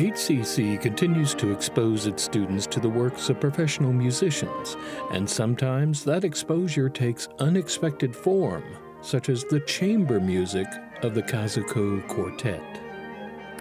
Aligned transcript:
HCC 0.00 0.80
continues 0.80 1.34
to 1.34 1.52
expose 1.52 2.06
its 2.06 2.22
students 2.22 2.66
to 2.68 2.80
the 2.80 2.88
works 2.88 3.28
of 3.28 3.38
professional 3.38 3.92
musicians, 3.92 4.78
and 5.12 5.28
sometimes 5.28 6.04
that 6.04 6.24
exposure 6.24 6.88
takes 6.88 7.28
unexpected 7.38 8.16
form, 8.16 8.64
such 9.02 9.28
as 9.28 9.44
the 9.44 9.60
chamber 9.60 10.18
music 10.18 10.66
of 11.02 11.14
the 11.14 11.22
Kazoku 11.22 12.08
Quartet. 12.08 12.80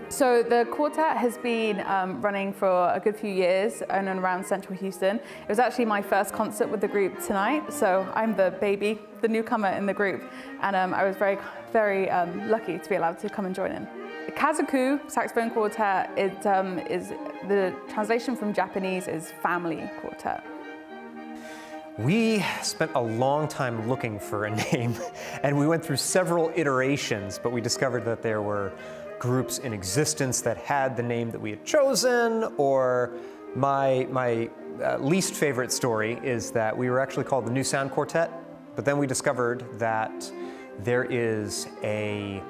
So 0.08 0.42
the 0.42 0.66
quartet 0.72 1.18
has 1.18 1.38
been 1.38 1.82
um, 1.82 2.22
running 2.22 2.54
for 2.54 2.90
a 2.94 3.02
good 3.04 3.18
few 3.18 3.32
years 3.32 3.82
in 3.82 4.08
and 4.08 4.22
around 4.22 4.46
central 4.46 4.78
Houston. 4.78 5.18
It 5.18 5.50
was 5.50 5.60
actually 5.60 5.86
my 5.86 6.02
first 6.02 6.32
concert 6.32 6.70
with 6.70 6.80
the 6.80 6.88
group 6.88 7.22
tonight, 7.22 7.74
so 7.74 8.10
I'm 8.16 8.34
the 8.34 8.56
baby, 8.62 8.98
the 9.20 9.28
newcomer 9.28 9.72
in 9.72 9.86
the 9.86 9.94
group, 9.94 10.24
and 10.62 10.74
um, 10.74 10.94
I 10.94 11.04
was 11.04 11.18
very, 11.18 11.38
very 11.74 12.10
um, 12.10 12.50
lucky 12.50 12.80
to 12.80 12.90
be 12.90 12.96
allowed 12.96 13.20
to 13.20 13.30
come 13.30 13.46
and 13.46 13.54
join 13.54 13.74
in. 13.74 13.99
Kazoku 14.40 15.12
saxophone 15.12 15.52
quartet 15.52 16.10
it, 16.18 16.46
um, 16.46 16.80
is 16.80 17.10
the 17.50 17.76
translation 17.90 18.38
from 18.38 18.54
Japanese 18.54 19.10
is 19.10 19.32
family 19.44 19.92
quartet. 20.00 20.46
We 21.98 22.46
spent 22.62 22.92
a 22.96 23.02
long 23.02 23.50
time 23.50 23.90
looking 23.90 24.18
for 24.18 24.46
a 24.46 24.56
name, 24.72 24.96
and 25.44 25.60
we 25.60 25.68
went 25.68 25.84
through 25.84 25.98
several 25.98 26.54
iterations, 26.56 27.38
but 27.38 27.52
we 27.52 27.60
discovered 27.60 28.06
that 28.06 28.22
there 28.22 28.42
were 28.42 28.72
groups 29.20 29.58
in 29.58 29.74
existence 29.74 30.40
that 30.40 30.56
had 30.56 30.96
the 30.96 31.04
name 31.04 31.32
that 31.32 31.42
we 31.42 31.50
had 31.50 31.66
chosen, 31.66 32.46
or 32.56 33.12
my, 33.56 34.08
my 34.10 34.50
uh, 34.82 34.96
least 35.00 35.34
favorite 35.34 35.74
story 35.74 36.18
is 36.24 36.50
that 36.52 36.78
we 36.78 36.90
were 36.90 37.02
actually 37.02 37.26
called 37.26 37.46
the 37.46 37.52
New 37.52 37.66
Sound 37.66 37.92
Quartet, 37.92 38.32
but 38.78 38.86
then 38.86 38.98
we 38.98 39.06
discovered 39.06 39.66
that 39.80 40.32
there 40.86 41.04
is 41.04 41.68
a 41.84 42.42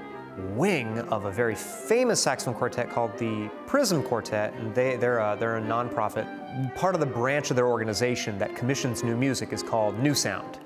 wing 0.55 0.99
of 1.09 1.25
a 1.25 1.31
very 1.31 1.55
famous 1.55 2.21
saxophone 2.21 2.53
quartet 2.53 2.89
called 2.89 3.17
the 3.17 3.49
Prism 3.67 4.03
Quartet, 4.03 4.53
and 4.53 4.73
they, 4.73 4.95
they're, 4.97 5.19
a, 5.19 5.37
they're 5.39 5.57
a 5.57 5.61
nonprofit. 5.61 6.25
Part 6.75 6.95
of 6.95 7.01
the 7.01 7.07
branch 7.07 7.49
of 7.49 7.55
their 7.55 7.67
organization 7.67 8.37
that 8.39 8.55
commissions 8.55 9.03
new 9.03 9.15
music 9.15 9.53
is 9.53 9.63
called 9.63 9.97
New 9.99 10.13
Sound. 10.13 10.59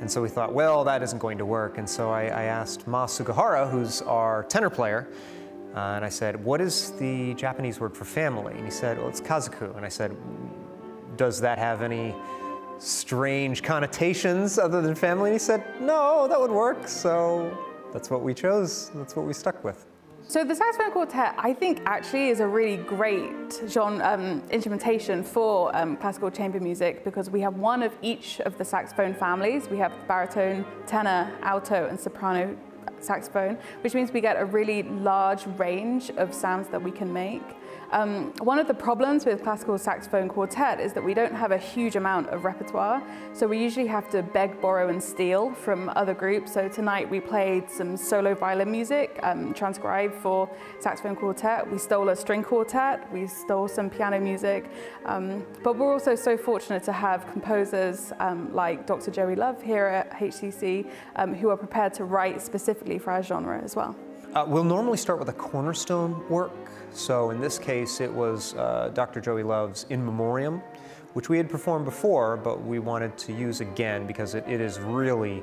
And 0.00 0.10
so 0.10 0.22
we 0.22 0.28
thought, 0.28 0.54
well, 0.54 0.84
that 0.84 1.02
isn't 1.02 1.18
going 1.18 1.38
to 1.38 1.44
work. 1.44 1.78
And 1.78 1.88
so 1.88 2.10
I, 2.10 2.22
I 2.24 2.44
asked 2.44 2.86
Ma 2.86 3.06
Sugahara, 3.06 3.68
who's 3.68 4.00
our 4.02 4.44
tenor 4.44 4.70
player, 4.70 5.08
uh, 5.74 5.94
and 5.96 6.04
I 6.04 6.08
said, 6.08 6.42
what 6.42 6.60
is 6.60 6.92
the 6.92 7.34
Japanese 7.34 7.78
word 7.80 7.96
for 7.96 8.04
family? 8.04 8.54
And 8.54 8.64
he 8.64 8.70
said, 8.70 8.98
well, 8.98 9.08
it's 9.08 9.20
kazoku. 9.20 9.76
And 9.76 9.84
I 9.84 9.88
said, 9.88 10.16
does 11.16 11.40
that 11.40 11.58
have 11.58 11.82
any 11.82 12.14
strange 12.78 13.62
connotations 13.62 14.58
other 14.58 14.80
than 14.80 14.94
family? 14.94 15.30
And 15.30 15.34
he 15.34 15.44
said, 15.44 15.64
no, 15.80 16.26
that 16.28 16.40
would 16.40 16.50
work. 16.50 16.88
So 16.88 17.56
that's 17.92 18.10
what 18.10 18.22
we 18.22 18.34
chose. 18.34 18.90
That's 18.94 19.16
what 19.16 19.26
we 19.26 19.32
stuck 19.32 19.64
with. 19.64 19.86
So 20.30 20.44
the 20.44 20.54
saxophone 20.54 20.90
quartet, 20.90 21.34
I 21.38 21.54
think, 21.54 21.80
actually 21.86 22.28
is 22.28 22.40
a 22.40 22.46
really 22.46 22.76
great 22.76 23.62
genre 23.66 24.06
um, 24.06 24.42
instrumentation 24.50 25.22
for 25.22 25.74
um, 25.74 25.96
classical 25.96 26.30
chamber 26.30 26.60
music 26.60 27.02
because 27.02 27.30
we 27.30 27.40
have 27.40 27.54
one 27.56 27.82
of 27.82 27.96
each 28.02 28.38
of 28.40 28.58
the 28.58 28.64
saxophone 28.64 29.14
families. 29.14 29.70
We 29.70 29.78
have 29.78 29.92
baritone, 30.06 30.66
tenor, 30.86 31.32
alto, 31.40 31.86
and 31.86 31.98
soprano 31.98 32.54
saxophone, 33.00 33.58
which 33.82 33.94
means 33.94 34.12
we 34.12 34.20
get 34.20 34.40
a 34.40 34.44
really 34.44 34.82
large 34.82 35.46
range 35.58 36.10
of 36.10 36.34
sounds 36.34 36.68
that 36.68 36.82
we 36.82 36.90
can 36.90 37.12
make. 37.12 37.42
Um, 37.90 38.34
one 38.40 38.58
of 38.58 38.68
the 38.68 38.74
problems 38.74 39.24
with 39.24 39.42
classical 39.42 39.78
saxophone 39.78 40.28
quartet 40.28 40.78
is 40.78 40.92
that 40.92 41.02
we 41.02 41.14
don't 41.14 41.34
have 41.34 41.52
a 41.52 41.56
huge 41.56 41.96
amount 41.96 42.28
of 42.28 42.44
repertoire, 42.44 43.02
so 43.32 43.46
we 43.46 43.58
usually 43.58 43.86
have 43.86 44.10
to 44.10 44.22
beg, 44.22 44.60
borrow 44.60 44.88
and 44.88 45.02
steal 45.02 45.54
from 45.54 45.88
other 45.96 46.12
groups. 46.12 46.52
So 46.52 46.68
tonight 46.68 47.08
we 47.08 47.18
played 47.18 47.70
some 47.70 47.96
solo 47.96 48.34
violin 48.34 48.70
music, 48.70 49.18
um, 49.22 49.54
transcribed 49.54 50.14
for 50.14 50.50
saxophone 50.80 51.16
quartet. 51.16 51.70
We 51.70 51.78
stole 51.78 52.10
a 52.10 52.16
string 52.16 52.42
quartet, 52.42 53.10
we 53.10 53.26
stole 53.26 53.68
some 53.68 53.88
piano 53.88 54.20
music, 54.20 54.70
um, 55.06 55.46
but 55.62 55.76
we're 55.76 55.92
also 55.92 56.14
so 56.14 56.36
fortunate 56.36 56.82
to 56.84 56.92
have 56.92 57.30
composers 57.32 58.12
um, 58.20 58.52
like 58.54 58.86
Dr. 58.86 59.10
Joey 59.10 59.34
Love 59.34 59.62
here 59.62 59.86
at 59.86 60.10
HCC 60.12 60.90
um, 61.16 61.34
who 61.34 61.48
are 61.48 61.56
prepared 61.56 61.94
to 61.94 62.04
write 62.04 62.42
specifically 62.42 62.87
for 62.96 63.10
our 63.10 63.22
genre 63.22 63.60
as 63.62 63.76
well. 63.76 63.94
Uh, 64.34 64.44
we'll 64.46 64.64
normally 64.64 64.96
start 64.96 65.18
with 65.18 65.28
a 65.28 65.32
cornerstone 65.32 66.26
work. 66.30 66.52
So 66.92 67.30
in 67.30 67.40
this 67.40 67.58
case, 67.58 68.00
it 68.00 68.12
was 68.12 68.54
uh, 68.54 68.90
Dr. 68.94 69.20
Joey 69.20 69.42
Love's 69.42 69.84
In 69.90 70.04
Memoriam, 70.04 70.62
which 71.14 71.28
we 71.28 71.36
had 71.36 71.50
performed 71.50 71.84
before, 71.84 72.36
but 72.36 72.62
we 72.62 72.78
wanted 72.78 73.16
to 73.18 73.32
use 73.32 73.60
again 73.60 74.06
because 74.06 74.34
it, 74.34 74.44
it 74.46 74.60
is 74.60 74.78
really 74.78 75.42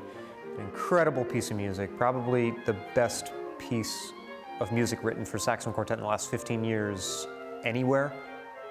an 0.57 0.61
incredible 0.61 1.25
piece 1.25 1.51
of 1.51 1.57
music, 1.57 1.95
probably 1.97 2.53
the 2.65 2.75
best 2.93 3.31
piece 3.57 4.13
of 4.59 4.71
music 4.71 5.03
written 5.03 5.25
for 5.25 5.37
saxophone 5.37 5.73
quartet 5.73 5.97
in 5.97 6.03
the 6.03 6.07
last 6.07 6.29
15 6.31 6.63
years 6.63 7.27
anywhere, 7.63 8.13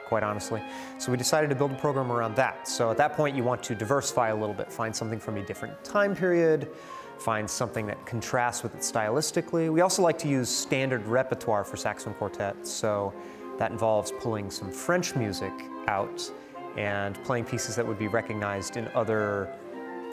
quite 0.06 0.22
honestly. 0.22 0.62
So 0.98 1.10
we 1.10 1.18
decided 1.18 1.50
to 1.50 1.56
build 1.56 1.72
a 1.72 1.76
program 1.76 2.10
around 2.10 2.36
that. 2.36 2.66
So 2.68 2.90
at 2.90 2.96
that 2.96 3.14
point, 3.14 3.36
you 3.36 3.44
want 3.44 3.62
to 3.64 3.74
diversify 3.74 4.28
a 4.28 4.36
little 4.36 4.54
bit, 4.54 4.72
find 4.72 4.94
something 4.94 5.18
from 5.18 5.36
a 5.36 5.42
different 5.42 5.82
time 5.84 6.14
period, 6.14 6.70
find 7.18 7.48
something 7.48 7.86
that 7.86 8.04
contrasts 8.06 8.62
with 8.62 8.74
it 8.74 8.80
stylistically. 8.80 9.72
We 9.72 9.80
also 9.80 10.02
like 10.02 10.18
to 10.18 10.28
use 10.28 10.48
standard 10.48 11.06
repertoire 11.06 11.64
for 11.64 11.76
saxophone 11.76 12.14
quartets, 12.14 12.70
so 12.70 13.12
that 13.58 13.70
involves 13.70 14.12
pulling 14.20 14.50
some 14.50 14.70
French 14.70 15.14
music 15.14 15.52
out 15.86 16.30
and 16.76 17.22
playing 17.24 17.44
pieces 17.44 17.76
that 17.76 17.86
would 17.86 17.98
be 17.98 18.08
recognized 18.08 18.76
in 18.76 18.88
other 18.94 19.52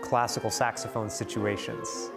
classical 0.01 0.49
saxophone 0.49 1.09
situations. 1.09 2.11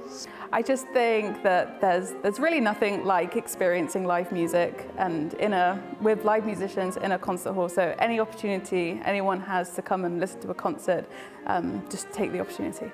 I 0.53 0.63
just 0.63 0.87
think 0.89 1.43
that 1.43 1.81
there's 1.81 2.13
there's 2.23 2.39
really 2.39 2.61
nothing 2.61 3.05
like 3.05 3.37
experiencing 3.37 4.05
live 4.05 4.31
music 4.31 4.89
and 4.99 5.35
in 5.35 5.53
a 5.53 5.83
with 6.01 6.25
live 6.25 6.47
musicians 6.47 6.97
in 6.97 7.13
a 7.13 7.19
concert 7.19 7.55
hall. 7.55 7.69
So 7.69 7.95
any 7.99 8.21
opportunity 8.21 9.01
anyone 9.05 9.41
has 9.41 9.75
to 9.75 9.83
come 9.83 10.05
and 10.05 10.21
listen 10.21 10.41
to 10.43 10.51
a 10.51 10.55
concert, 10.55 11.07
um, 11.47 11.83
just 11.91 12.13
take 12.13 12.31
the 12.33 12.41
opportunity. 12.41 12.93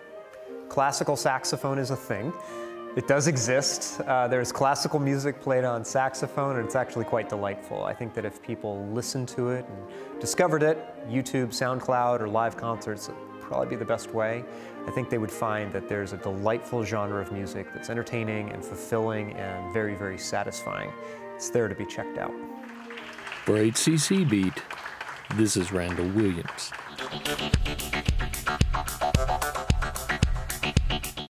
Classical 0.70 1.16
saxophone 1.16 1.80
is 1.80 1.90
a 1.90 1.96
thing. 1.96 2.32
It 2.94 3.08
does 3.08 3.26
exist. 3.26 4.00
Uh, 4.02 4.28
there's 4.28 4.52
classical 4.52 5.00
music 5.00 5.40
played 5.40 5.64
on 5.64 5.84
saxophone, 5.84 6.58
and 6.58 6.64
it's 6.64 6.76
actually 6.76 7.06
quite 7.06 7.28
delightful. 7.28 7.82
I 7.82 7.92
think 7.92 8.14
that 8.14 8.24
if 8.24 8.40
people 8.40 8.86
listened 8.92 9.26
to 9.30 9.50
it 9.50 9.66
and 9.68 10.20
discovered 10.20 10.62
it, 10.62 10.78
YouTube, 11.08 11.48
SoundCloud, 11.48 12.20
or 12.20 12.28
live 12.28 12.56
concerts 12.56 13.08
would 13.08 13.40
probably 13.40 13.66
be 13.66 13.74
the 13.74 13.84
best 13.84 14.14
way. 14.14 14.44
I 14.86 14.92
think 14.92 15.10
they 15.10 15.18
would 15.18 15.30
find 15.30 15.72
that 15.72 15.88
there's 15.88 16.12
a 16.12 16.18
delightful 16.18 16.84
genre 16.84 17.20
of 17.20 17.32
music 17.32 17.66
that's 17.74 17.90
entertaining 17.90 18.50
and 18.50 18.64
fulfilling 18.64 19.32
and 19.32 19.74
very, 19.74 19.96
very 19.96 20.18
satisfying. 20.18 20.92
It's 21.34 21.50
there 21.50 21.66
to 21.66 21.74
be 21.74 21.84
checked 21.84 22.16
out. 22.16 22.32
For 23.44 23.54
HCC 23.54 24.28
Beat, 24.28 24.62
this 25.34 25.56
is 25.56 25.72
Randall 25.72 26.08
Williams. 26.10 26.70